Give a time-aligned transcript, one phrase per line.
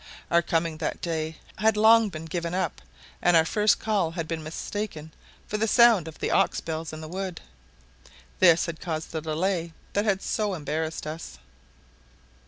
[0.31, 2.81] Our coming that day had long been given up,
[3.21, 5.11] and our first call had been mistaken
[5.45, 7.39] for the sound of the ox bells in the wood:
[8.39, 11.37] this had caused the delay that had so embarrassed us.